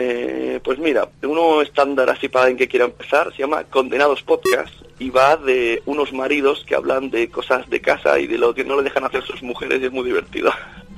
Eh, 0.00 0.60
pues 0.62 0.78
mira, 0.78 1.08
uno 1.22 1.60
estándar 1.60 2.08
así 2.08 2.28
para 2.28 2.44
alguien 2.44 2.58
que 2.58 2.68
quiera 2.68 2.84
empezar 2.84 3.32
se 3.32 3.38
llama 3.38 3.64
Condenados 3.64 4.22
Podcast 4.22 4.72
y 5.00 5.10
va 5.10 5.36
de 5.36 5.82
unos 5.86 6.12
maridos 6.12 6.64
que 6.66 6.76
hablan 6.76 7.10
de 7.10 7.28
cosas 7.28 7.68
de 7.68 7.80
casa 7.80 8.18
y 8.20 8.28
de 8.28 8.38
lo 8.38 8.54
que 8.54 8.62
no 8.62 8.76
le 8.76 8.84
dejan 8.84 9.04
hacer 9.04 9.24
sus 9.24 9.42
mujeres 9.42 9.82
y 9.82 9.86
es 9.86 9.92
muy 9.92 10.04
divertido. 10.04 10.52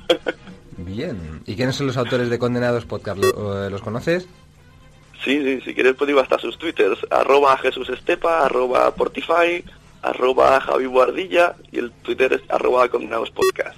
Bien. 0.91 1.41
¿Y 1.47 1.55
quiénes 1.57 1.77
son 1.77 1.87
los 1.87 1.97
autores 1.97 2.29
de 2.31 2.39
Condenados 2.39 2.85
Podcast? 2.85 3.19
¿Lo- 3.19 3.67
eh, 3.67 3.71
¿Los 3.71 3.81
conoces? 3.83 4.27
Sí, 5.25 5.43
sí, 5.45 5.61
si 5.65 5.75
quieres 5.75 5.95
pues 5.97 6.09
digo 6.09 6.21
hasta 6.21 6.39
sus 6.39 6.59
twitters, 6.59 6.99
arroba 7.11 7.57
Jesús 7.59 7.89
Estepa, 7.91 8.45
arroba 8.47 8.91
Portify, 8.95 9.63
arroba 10.03 10.61
Javi 10.61 10.87
Guardilla 10.87 11.55
y 11.71 11.79
el 11.79 11.91
twitter 11.91 12.33
es 12.33 12.41
arroba 12.49 12.89
Condenados 12.89 13.31
Podcast. 13.31 13.77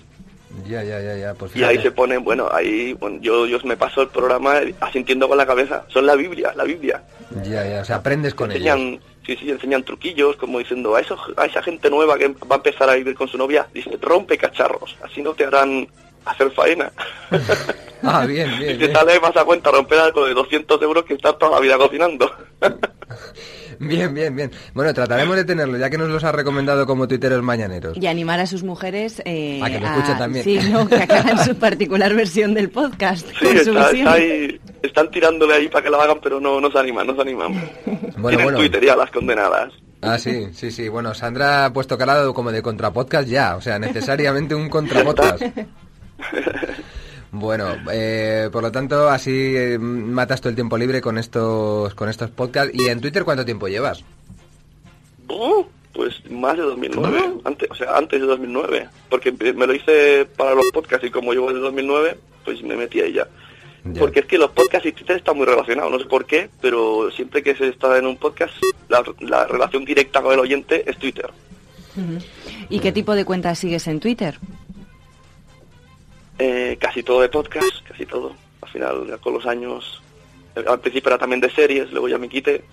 Ya, 0.69 0.85
ya, 0.85 1.01
ya, 1.01 1.17
ya. 1.17 1.35
Pues 1.35 1.57
Y 1.57 1.65
ahí 1.65 1.79
se 1.83 1.91
ponen, 1.91 2.23
bueno, 2.23 2.49
ahí 2.53 2.93
bueno, 2.95 3.19
yo, 3.21 3.47
yo 3.47 3.59
me 3.65 3.77
paso 3.77 4.03
el 4.03 4.09
programa 4.09 4.61
asintiendo 4.81 5.29
con 5.29 5.37
la 5.37 5.47
cabeza. 5.47 5.85
Son 5.89 6.07
la 6.07 6.15
Biblia, 6.15 6.53
la 6.55 6.65
Biblia. 6.65 7.03
Ya, 7.43 7.67
ya, 7.69 7.81
o 7.81 7.85
sea, 7.85 7.97
aprendes 7.97 8.35
con 8.35 8.53
ellos. 8.53 8.65
enseñan, 8.65 9.01
sí, 9.27 9.37
sí, 9.37 9.51
enseñan 9.51 9.83
truquillos, 9.83 10.37
como 10.37 10.61
diciendo 10.61 10.95
a, 10.95 11.01
esos, 11.01 11.19
a 11.37 11.47
esa 11.47 11.63
gente 11.63 11.91
nueva 11.91 12.17
que 12.19 12.29
va 12.29 12.37
a 12.53 12.55
empezar 12.57 12.89
a 12.89 12.95
vivir 12.95 13.15
con 13.17 13.27
su 13.27 13.37
novia, 13.37 13.67
dice, 13.75 13.99
rompe 14.01 14.39
cacharros, 14.39 14.97
así 15.03 15.23
no 15.23 15.33
te 15.35 15.45
harán 15.47 15.89
hacer 16.25 16.51
faena. 16.53 16.91
Ah, 18.05 18.27
bien, 18.27 18.53
y 18.55 18.57
bien, 18.59 18.79
te 18.81 18.87
bien. 18.89 18.93
sale 18.93 19.21
más 19.21 19.37
a 19.37 19.45
cuenta 19.45 19.71
romper 19.71 19.97
algo 20.01 20.27
de 20.27 20.35
200 20.35 20.83
euros 20.83 21.05
que 21.05 21.15
estar 21.15 21.35
toda 21.39 21.53
la 21.53 21.61
vida 21.61 21.79
cocinando. 21.79 22.29
Bien, 23.79 24.15
bien, 24.15 24.35
bien. 24.37 24.51
Bueno, 24.75 24.95
trataremos 24.95 25.35
de 25.35 25.45
tenerlo, 25.45 25.77
ya 25.77 25.91
que 25.91 25.99
nos 25.99 26.09
los 26.09 26.23
ha 26.23 26.31
recomendado 26.31 26.87
como 26.87 27.09
tuiteros 27.09 27.43
mañaneros. 27.43 27.97
Y 27.97 28.07
animar 28.07 28.39
a 28.39 28.47
sus 28.47 28.63
mujeres 28.63 29.21
eh, 29.25 29.61
A 29.63 29.69
que 29.69 29.81
lo 29.81 29.87
escuchen 29.87 30.19
también. 30.19 30.45
Sí, 30.45 30.59
no, 30.71 30.89
que 30.89 30.97
hagan 30.97 31.45
su 31.45 31.57
particular 31.59 32.15
versión 32.15 32.55
del 32.55 32.71
podcast. 32.71 33.27
sí, 33.41 33.47
está, 33.49 33.91
está 33.91 34.13
ahí, 34.13 34.61
están 34.83 35.11
tirándole 35.11 35.55
ahí 35.55 35.69
para 35.69 35.83
que 35.85 35.91
lo 35.91 36.01
hagan, 36.01 36.19
pero 36.23 36.41
no, 36.41 36.61
no 36.61 36.71
se 36.71 36.79
animan, 36.79 37.09
no 37.09 37.15
se 37.17 37.23
animan. 37.23 37.53
Bueno, 37.85 38.29
Tienen 38.29 38.45
bueno. 38.45 38.59
Twitter 38.59 38.85
ya 38.85 38.95
las 38.95 39.11
condenadas. 39.11 39.73
Ah, 40.01 40.19
sí, 40.19 40.49
sí, 40.53 40.71
sí. 40.71 40.89
Bueno, 40.89 41.13
Sandra 41.15 41.65
ha 41.67 41.73
puesto 41.73 41.99
calado 41.99 42.33
como 42.35 42.53
de 42.53 42.63
contrapodcast 42.63 43.29
ya, 43.29 43.57
o 43.57 43.61
sea, 43.61 43.79
necesariamente 43.81 44.55
un 44.55 44.69
contrapodcast. 44.69 45.43
Bueno, 47.35 47.77
eh, 47.91 48.51
por 48.53 48.63
lo 48.63 48.71
tanto, 48.71 49.09
así 49.09 49.57
eh, 49.57 49.79
matas 49.79 50.43
todo 50.43 50.51
el 50.51 50.55
tiempo 50.55 50.77
libre 50.77 51.01
con 51.01 51.17
estos 51.17 51.95
con 51.95 52.11
estos 52.11 52.31
podcasts. 52.31 52.75
¿Y 52.75 52.89
en 52.89 53.01
Twitter 53.01 53.25
cuánto 53.25 53.43
tiempo 53.43 53.69
llevas? 53.69 54.05
Uh, 55.31 55.65
pues 55.95 56.31
más 56.31 56.59
de 56.59 56.63
2009, 56.63 57.41
antes, 57.45 57.71
o 57.71 57.75
sea, 57.75 57.97
antes 57.97 58.21
de 58.21 58.27
2009, 58.27 58.87
porque 59.09 59.33
me 59.33 59.67
lo 59.67 59.75
hice 59.75 60.27
para 60.37 60.55
los 60.55 60.67
podcasts 60.75 61.07
y 61.07 61.11
como 61.11 61.33
llevo 61.33 61.49
desde 61.49 61.63
2009, 61.63 62.19
pues 62.45 62.63
me 62.63 62.77
metí 62.77 63.01
ahí 63.01 63.15
ya. 63.15 63.27
Ya. 63.85 63.99
Porque 63.99 64.21
es 64.21 64.27
que 64.27 64.37
los 64.37 64.51
podcasts 64.51 64.87
y 64.87 64.93
Twitter 64.93 65.17
están 65.17 65.39
muy 65.39 65.47
relacionados, 65.47 65.91
no 65.91 65.99
sé 65.99 66.05
por 66.05 66.27
qué, 66.27 66.51
pero 66.61 67.11
siempre 67.11 67.43
que 67.43 67.57
se 67.57 67.69
está 67.69 67.97
en 67.97 68.07
un 68.07 68.19
podcast, 68.19 68.53
la, 68.91 69.03
la 69.21 69.47
relación 69.47 69.87
directa 69.87 70.21
con 70.21 70.35
el 70.35 70.41
oyente 70.41 70.89
es 70.89 70.99
Twitter. 70.99 71.31
¿Y 72.69 72.79
qué 72.81 72.93
tipo 72.93 73.15
de 73.15 73.25
cuentas 73.25 73.59
sigues 73.59 73.87
en 73.87 74.01
Twitter? 74.01 74.39
Eh, 76.39 76.77
casi 76.81 77.03
todo 77.03 77.21
de 77.21 77.29
podcast, 77.29 77.87
casi 77.87 78.07
todo. 78.07 78.35
Al 78.61 78.69
final, 78.69 79.07
ya 79.07 79.19
con 79.19 79.35
los 79.35 79.47
años, 79.47 80.03
eh, 80.57 80.65
al 80.67 80.81
principio 80.81 81.11
era 81.11 81.19
también 81.19 81.41
de 81.41 81.51
series, 81.51 81.91
luego 81.93 82.09
ya 82.09 82.19
me 82.19 82.29
quité. 82.29 82.65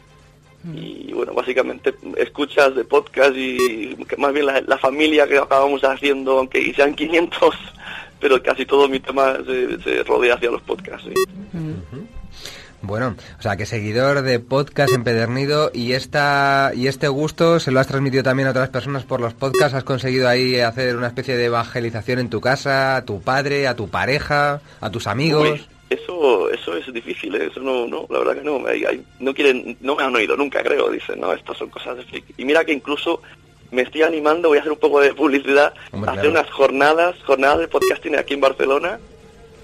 Y 0.76 1.14
bueno, 1.14 1.34
básicamente 1.34 1.96
escuchas 2.18 2.76
de 2.76 2.84
podcast 2.84 3.32
y 3.34 3.96
que 3.96 4.18
más 4.18 4.34
bien 4.34 4.46
la, 4.46 4.60
la 4.60 4.78
familia 4.78 5.26
que 5.26 5.38
acabamos 5.38 5.82
haciendo, 5.86 6.40
aunque 6.40 6.74
sean 6.74 6.94
500, 6.94 7.56
pero 8.20 8.44
casi 8.44 8.66
todo 8.66 8.90
mi 8.90 9.00
tema 9.00 9.38
se, 9.46 9.82
se 9.82 10.04
rodea 10.04 10.36
hacia 10.36 10.52
los 10.52 10.62
podcasts. 10.62 11.08
sí. 11.08 12.09
Bueno, 12.82 13.16
o 13.38 13.42
sea, 13.42 13.58
que 13.58 13.66
seguidor 13.66 14.22
de 14.22 14.40
podcast 14.40 14.94
empedernido 14.94 15.70
y 15.74 15.94
esta 15.94 16.72
y 16.74 16.88
este 16.88 17.10
gusto 17.10 17.60
se 17.60 17.72
lo 17.72 17.80
has 17.82 17.88
transmitido 17.88 18.24
también 18.24 18.48
a 18.48 18.52
otras 18.52 18.70
personas 18.70 19.04
por 19.04 19.20
los 19.20 19.34
podcasts. 19.34 19.74
Has 19.74 19.84
conseguido 19.84 20.30
ahí 20.30 20.60
hacer 20.62 20.96
una 20.96 21.08
especie 21.08 21.36
de 21.36 21.46
evangelización 21.46 22.20
en 22.20 22.30
tu 22.30 22.40
casa, 22.40 22.96
a 22.96 23.04
tu 23.06 23.22
padre, 23.22 23.68
a 23.68 23.76
tu 23.76 23.90
pareja, 23.90 24.62
a 24.80 24.90
tus 24.90 25.08
amigos. 25.08 25.50
Uy, 25.52 25.68
eso, 25.90 26.50
eso 26.52 26.78
es 26.78 26.94
difícil, 26.94 27.36
¿eh? 27.36 27.48
eso 27.52 27.60
no, 27.60 27.86
no, 27.88 28.06
la 28.10 28.20
verdad 28.20 28.36
que 28.36 28.44
no, 28.44 28.66
hay- 28.66 28.86
hay- 28.86 29.04
no 29.20 29.34
quieren, 29.34 29.76
no 29.82 29.96
me 29.96 30.04
han 30.04 30.16
oído 30.16 30.38
nunca, 30.38 30.64
creo, 30.64 30.90
dicen, 30.90 31.20
no, 31.20 31.34
estas 31.34 31.58
son 31.58 31.70
cosas 31.70 31.98
de 31.98 32.04
friki. 32.04 32.34
Y 32.38 32.46
mira 32.46 32.64
que 32.64 32.72
incluso 32.72 33.22
me 33.72 33.82
estoy 33.82 34.04
animando, 34.04 34.50
voy 34.50 34.58
a 34.58 34.62
hacer 34.62 34.72
un 34.72 34.80
poco 34.80 35.02
de 35.02 35.14
publicidad, 35.14 35.74
Hombre, 35.92 36.12
a 36.12 36.14
hacer 36.14 36.32
claro. 36.32 36.40
unas 36.40 36.52
jornadas, 36.54 37.16
jornadas 37.26 37.60
de 37.60 37.68
podcasting 37.68 38.16
aquí 38.16 38.36
en 38.36 38.42
Barcelona, 38.42 39.00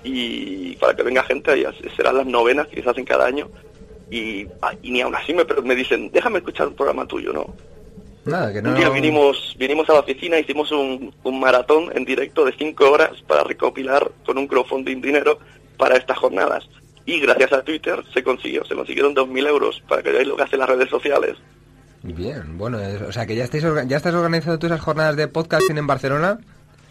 y 0.06 0.76
para 0.78 0.96
que 0.96 1.04
venga 1.04 1.24
gente, 1.24 1.52
ahí 1.52 1.66
serán 1.96 2.18
las 2.18 2.26
novenas 2.28 2.68
que 2.68 2.82
se 2.82 2.90
hacen 2.90 3.06
cada 3.06 3.26
año, 3.26 3.50
y, 4.12 4.46
ah, 4.62 4.74
y 4.82 4.92
ni 4.92 5.02
aún 5.02 5.16
así 5.16 5.34
me, 5.34 5.46
pero 5.46 5.62
me 5.64 5.76
dicen, 5.76 6.12
déjame 6.14 6.38
escuchar 6.40 6.68
un 6.68 6.76
programa 6.76 7.06
tuyo, 7.08 7.34
¿no? 7.34 7.54
Nada, 8.26 8.52
que 8.54 8.62
no. 8.62 8.70
Un 8.70 8.76
día 8.76 8.90
vinimos, 8.90 9.56
vinimos 9.58 9.88
a 9.90 9.94
la 9.94 10.00
oficina, 10.00 10.40
hicimos 10.40 10.72
un, 10.72 11.14
un 11.24 11.40
maratón 11.40 11.92
en 11.96 12.06
directo 12.06 12.44
de 12.46 12.54
cinco 12.58 12.90
horas 12.92 13.12
para 13.28 13.44
recopilar 13.44 14.12
con 14.26 14.38
un 14.38 14.48
crowdfunding 14.48 15.00
dinero 15.02 15.38
para 15.78 15.96
estas 15.98 16.18
jornadas. 16.18 16.68
Y 17.06 17.20
gracias 17.20 17.54
a 17.54 17.62
Twitter 17.64 18.02
se 18.14 18.24
consiguió, 18.24 18.66
se 18.66 18.74
consiguieron 18.74 19.14
2.000 19.16 19.48
euros 19.48 19.80
para 19.88 20.02
que 20.02 20.12
veáis 20.12 20.28
lo 20.28 20.36
que 20.36 20.42
hacen 20.44 20.60
las 20.60 20.70
redes 20.70 20.90
sociales. 20.90 21.36
Bien, 22.02 22.58
bueno, 22.58 22.80
es- 22.80 23.02
o 23.02 23.12
sea, 23.12 23.26
que 23.28 23.36
ya 23.36 23.44
estáis 23.44 23.64
ya 23.88 23.98
estás 23.98 24.14
organizando 24.16 24.58
tú 24.60 24.66
esas 24.68 24.82
jornadas 24.82 25.16
de 25.16 25.28
podcasting 25.28 25.78
en 25.78 25.86
Barcelona. 25.88 26.40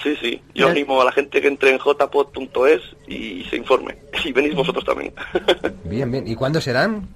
Sí, 0.05 0.15
sí, 0.21 0.41
yo 0.55 0.69
animo 0.69 1.01
a 1.01 1.05
la 1.07 1.13
gente 1.13 1.41
que 1.41 1.49
entre 1.49 1.71
en 1.71 1.79
jpod.es 1.79 2.83
y 3.09 3.43
se 3.51 3.57
informe. 3.57 3.97
Y 4.25 4.33
venís 4.33 4.55
vosotros 4.55 4.85
también. 4.85 5.13
Bien, 5.85 6.11
bien. 6.13 6.29
¿Y 6.29 6.37
cuándo 6.37 6.61
serán? 6.61 7.09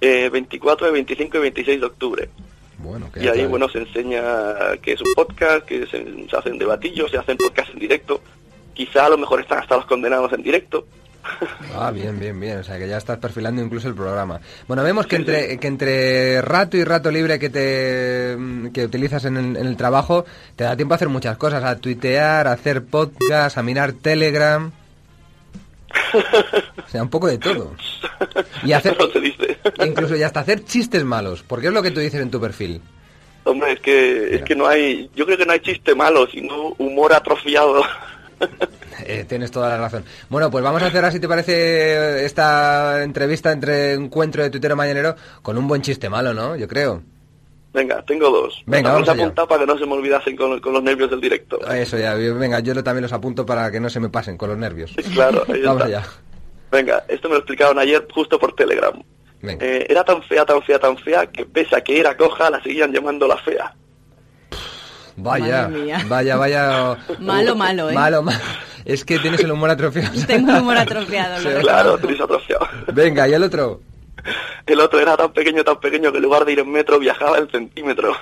eh, 0.00 0.28
24, 0.30 0.92
25 0.92 1.36
y 1.38 1.40
26 1.40 1.80
de 1.80 1.86
octubre. 1.86 2.28
Bueno, 2.78 3.10
que 3.12 3.22
Y 3.22 3.28
ahí, 3.28 3.46
bueno, 3.46 3.68
se 3.68 3.78
enseña 3.78 4.22
que 4.82 4.92
es 4.92 5.00
un 5.02 5.14
podcast, 5.14 5.64
que 5.66 5.86
se, 5.86 6.04
se 6.28 6.36
hacen 6.36 6.58
debatillos, 6.58 7.10
se 7.10 7.18
hacen 7.18 7.36
podcasts 7.36 7.72
en 7.74 7.78
directo. 7.80 8.20
Quizá 8.74 9.06
a 9.06 9.10
lo 9.10 9.18
mejor 9.18 9.40
están 9.40 9.58
hasta 9.58 9.76
los 9.76 9.86
condenados 9.86 10.32
en 10.32 10.42
directo. 10.42 10.86
Ah, 11.74 11.90
bien, 11.90 12.18
bien, 12.18 12.38
bien. 12.38 12.58
O 12.58 12.64
sea, 12.64 12.78
que 12.78 12.88
ya 12.88 12.96
estás 12.96 13.18
perfilando 13.18 13.62
incluso 13.62 13.88
el 13.88 13.94
programa. 13.94 14.40
Bueno, 14.66 14.82
vemos 14.82 15.06
que 15.06 15.16
entre, 15.16 15.58
que 15.58 15.66
entre 15.66 16.42
rato 16.42 16.76
y 16.76 16.84
rato 16.84 17.10
libre 17.10 17.38
que 17.38 17.50
te 17.50 18.36
que 18.72 18.84
utilizas 18.84 19.24
en 19.24 19.36
el, 19.36 19.56
en 19.56 19.66
el 19.66 19.76
trabajo, 19.76 20.24
te 20.56 20.64
da 20.64 20.76
tiempo 20.76 20.94
a 20.94 20.96
hacer 20.96 21.08
muchas 21.08 21.36
cosas, 21.36 21.62
a 21.64 21.76
tuitear, 21.76 22.46
a 22.46 22.52
hacer 22.52 22.84
podcast, 22.84 23.58
a 23.58 23.62
mirar 23.62 23.92
Telegram. 23.92 24.70
O 26.14 26.88
sea, 26.88 27.02
un 27.02 27.10
poco 27.10 27.28
de 27.28 27.38
todo. 27.38 27.74
Y 28.62 28.72
hacer, 28.72 28.96
incluso 29.86 30.14
y 30.16 30.22
hasta 30.22 30.40
hacer 30.40 30.64
chistes 30.64 31.02
malos, 31.04 31.42
porque 31.42 31.68
es 31.68 31.72
lo 31.72 31.82
que 31.82 31.90
tú 31.90 32.00
dices 32.00 32.20
en 32.20 32.30
tu 32.30 32.40
perfil. 32.40 32.82
Hombre, 33.44 33.72
es 33.72 33.80
que, 33.80 34.34
es 34.34 34.42
que 34.42 34.54
no 34.54 34.66
hay, 34.66 35.10
yo 35.16 35.24
creo 35.24 35.38
que 35.38 35.46
no 35.46 35.52
hay 35.52 35.60
chiste 35.60 35.94
malo, 35.94 36.26
sino 36.26 36.74
humor 36.78 37.14
atrofiado. 37.14 37.82
Eh, 39.10 39.24
tienes 39.28 39.50
toda 39.50 39.68
la 39.70 39.78
razón. 39.78 40.04
Bueno, 40.28 40.50
pues 40.50 40.62
vamos 40.64 40.82
a 40.82 40.90
cerrar, 40.90 41.12
si 41.12 41.20
te 41.20 41.28
parece, 41.28 42.24
esta 42.24 43.02
entrevista 43.02 43.52
entre 43.52 43.94
encuentro 43.94 44.42
de 44.42 44.50
tuitero 44.50 44.76
mañanero 44.76 45.14
con 45.42 45.56
un 45.58 45.66
buen 45.68 45.82
chiste 45.82 46.08
malo, 46.08 46.32
¿no? 46.34 46.56
Yo 46.56 46.66
creo. 46.68 47.02
Venga, 47.72 48.02
tengo 48.04 48.30
dos. 48.30 48.62
Venga, 48.66 48.88
Los 48.88 48.94
vamos 48.94 49.08
allá. 49.10 49.22
apuntado 49.22 49.46
para 49.48 49.60
que 49.60 49.66
no 49.66 49.78
se 49.78 49.86
me 49.86 49.92
olvidasen 49.92 50.36
con, 50.36 50.58
con 50.60 50.72
los 50.72 50.82
nervios 50.82 51.08
del 51.10 51.20
directo. 51.20 51.60
Eso 51.70 51.96
ya, 51.98 52.14
venga, 52.14 52.58
yo 52.60 52.82
también 52.82 53.02
los 53.02 53.12
apunto 53.12 53.46
para 53.46 53.70
que 53.70 53.78
no 53.78 53.88
se 53.88 54.00
me 54.00 54.08
pasen 54.08 54.36
con 54.36 54.48
los 54.48 54.58
nervios. 54.58 54.92
Claro, 55.14 55.44
ahí 55.48 55.62
Vamos 55.62 55.84
está. 55.84 55.98
allá. 55.98 56.06
Venga, 56.72 57.04
esto 57.08 57.28
me 57.28 57.34
lo 57.34 57.38
explicaron 57.40 57.78
ayer 57.78 58.06
justo 58.12 58.38
por 58.38 58.54
Telegram. 58.54 58.92
Venga. 59.42 59.64
Eh, 59.64 59.86
era 59.88 60.04
tan 60.04 60.22
fea, 60.24 60.44
tan 60.44 60.60
fea, 60.62 60.78
tan 60.80 60.96
fea 60.98 61.26
que 61.26 61.46
pese 61.46 61.76
a 61.76 61.80
que 61.80 61.98
era 62.00 62.16
coja, 62.16 62.50
la 62.50 62.60
seguían 62.62 62.92
llamando 62.92 63.26
la 63.28 63.36
fea. 63.38 63.74
Vaya, 65.16 65.68
mía. 65.68 66.04
vaya, 66.08 66.36
vaya. 66.36 66.96
Malo, 67.20 67.54
malo, 67.54 67.90
¿eh? 67.90 67.94
Malo, 67.94 68.22
malo. 68.22 68.38
Es 68.84 69.04
que 69.04 69.18
tienes 69.18 69.40
el 69.40 69.50
humor 69.52 69.70
atrofiado. 69.70 70.10
Tengo 70.26 70.52
el 70.52 70.60
humor 70.60 70.76
atrofiado. 70.76 71.40
lo. 71.40 71.60
Claro, 71.60 71.98
tenéis 71.98 72.20
atrofiado. 72.20 72.66
Venga, 72.92 73.28
¿y 73.28 73.34
el 73.34 73.42
otro? 73.42 73.80
El 74.66 74.80
otro 74.80 75.00
era 75.00 75.16
tan 75.16 75.32
pequeño, 75.32 75.64
tan 75.64 75.80
pequeño 75.80 76.12
que 76.12 76.18
en 76.18 76.24
lugar 76.24 76.44
de 76.44 76.52
ir 76.52 76.58
en 76.60 76.70
metro 76.70 76.98
viajaba 76.98 77.38
en 77.38 77.48
centímetro. 77.50 78.14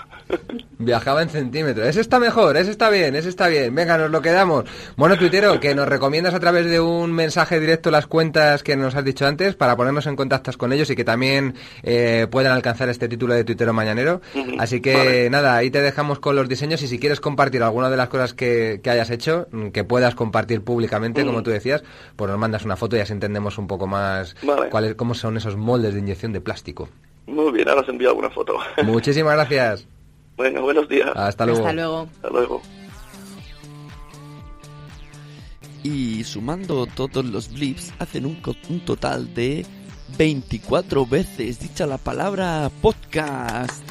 Viajaba 0.79 1.23
en 1.23 1.29
centímetros. 1.29 1.87
Ese 1.87 2.01
está 2.01 2.19
mejor, 2.19 2.57
ese 2.57 2.71
está 2.71 2.91
bien, 2.91 3.17
ese 3.17 3.29
está 3.29 3.49
bien. 3.49 3.75
Venga, 3.75 3.99
nos 3.99 4.11
lo 4.11 4.23
quedamos. 4.23 4.65
Bueno, 4.97 5.17
tuitero, 5.17 5.61
que 5.61 5.75
nos 5.75 5.89
recomiendas 5.89 6.35
a 6.35 6.41
través 6.41 6.67
de 6.67 6.81
un 6.81 7.13
mensaje 7.13 7.61
directo 7.61 7.91
las 7.91 8.07
cuentas 8.07 8.63
que 8.63 8.77
nos 8.77 8.95
has 8.95 9.05
dicho 9.05 9.27
antes 9.27 9.57
para 9.57 9.77
ponernos 9.77 10.07
en 10.07 10.17
contacto 10.17 10.49
con 10.57 10.73
ellos 10.73 10.89
y 10.91 10.97
que 10.97 11.05
también 11.05 11.55
eh, 11.83 12.27
puedan 12.31 12.53
alcanzar 12.53 12.89
este 12.89 13.09
título 13.09 13.35
de 13.35 13.45
tuitero 13.45 13.73
mañanero. 13.73 14.21
Así 14.59 14.81
que 14.81 14.95
vale. 14.95 15.31
nada, 15.31 15.57
ahí 15.57 15.71
te 15.71 15.81
dejamos 15.81 16.21
con 16.21 16.37
los 16.37 16.49
diseños 16.49 16.81
y 16.83 16.89
si 16.89 16.99
quieres 16.99 17.21
compartir 17.21 17.63
alguna 17.63 17.91
de 17.91 17.97
las 17.97 18.09
cosas 18.09 18.35
que, 18.35 18.81
que 18.83 18.91
hayas 18.91 19.11
hecho, 19.11 19.49
mm, 19.51 19.69
que 19.69 19.85
puedas 19.85 20.15
compartir 20.15 20.63
públicamente, 20.63 21.25
como 21.25 21.43
tú 21.43 21.51
decías, 21.51 21.83
pues 22.17 22.31
nos 22.31 22.39
mandas 22.39 22.65
una 22.65 22.77
foto 22.77 22.97
y 22.97 23.01
así 23.01 23.13
entendemos 23.13 23.59
un 23.59 23.67
poco 23.67 23.87
más 23.87 24.35
Vale. 24.43 24.71
cuáles, 24.71 24.95
cómo 24.95 25.15
son 25.15 25.37
esos 25.37 25.57
moldes 25.57 25.88
de 25.95 26.01
inyección 26.01 26.33
de 26.33 26.41
plástico. 26.41 26.89
Muy 27.27 27.53
bien, 27.53 27.69
ahora 27.69 27.83
os 27.83 27.89
envío 27.89 28.09
alguna 28.09 28.31
foto. 28.31 28.59
Muchísimas 28.85 29.35
gracias. 29.35 29.87
bueno, 30.37 30.63
buenos 30.63 30.89
días. 30.89 31.11
Hasta 31.15 31.47
luego. 31.47 31.61
Hasta 31.61 31.73
luego. 31.73 32.09
Hasta 32.17 32.31
luego. 32.31 32.63
Y 35.83 36.25
sumando 36.25 36.87
todos 36.87 37.25
los 37.25 37.53
blips, 37.53 37.93
hacen 37.99 38.27
un, 38.27 38.41
total 38.85 39.33
de 39.35 39.65
24 40.17 41.07
veces 41.07 41.61
dicha 41.61 41.87
la 41.87 41.99
palabra 41.99 42.71
podcast. 42.83 43.83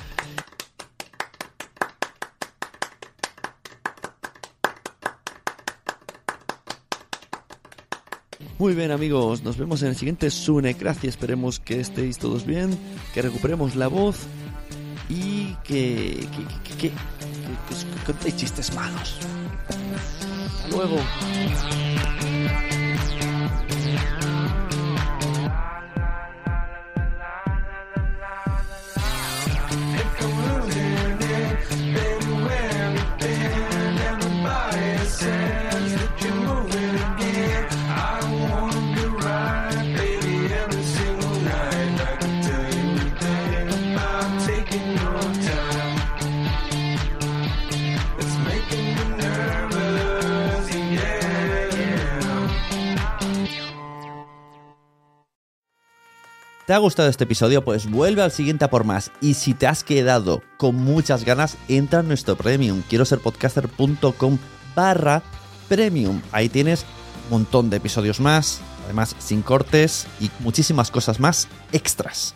Muy 8.59 8.73
bien 8.73 8.89
amigos, 8.89 9.43
nos 9.43 9.55
vemos 9.57 9.83
en 9.83 9.89
el 9.89 9.95
siguiente 9.95 10.31
Sunecracia. 10.31 11.07
Esperemos 11.07 11.59
que 11.59 11.79
estéis 11.79 12.17
todos 12.17 12.43
bien, 12.43 12.75
que 13.13 13.21
recuperemos 13.21 13.75
la 13.75 13.87
voz 13.87 14.21
y 15.09 15.53
que, 15.63 16.27
que, 16.65 16.75
que, 16.75 16.89
que, 16.89 16.93
contéis 18.05 18.35
chistes 18.35 18.73
malos. 18.73 19.19
Hasta 19.69 20.75
luego. 20.75 20.97
¿Te 56.67 56.73
ha 56.73 56.79
gustado 56.79 57.07
este 57.07 57.23
episodio? 57.23 57.63
Pues 57.63 57.89
vuelve 57.89 58.21
al 58.21 58.31
siguiente 58.33 58.65
a 58.65 58.69
por 58.69 58.83
más. 58.83 59.09
Y 59.21 59.35
si 59.35 59.53
te 59.53 59.67
has 59.67 59.85
quedado 59.85 60.43
con 60.57 60.75
muchas 60.75 61.23
ganas, 61.23 61.55
entra 61.69 62.01
en 62.01 62.09
nuestro 62.09 62.35
premium. 62.35 62.83
Quiero 62.89 63.05
ser 63.05 63.19
podcaster.com 63.19 64.37
barra 64.75 65.23
premium. 65.69 66.21
Ahí 66.33 66.49
tienes 66.49 66.85
un 67.23 67.29
montón 67.29 67.69
de 67.69 67.77
episodios 67.77 68.19
más, 68.19 68.59
además 68.83 69.15
sin 69.17 69.43
cortes 69.43 70.07
y 70.19 70.29
muchísimas 70.39 70.91
cosas 70.91 71.21
más 71.21 71.47
extras. 71.71 72.35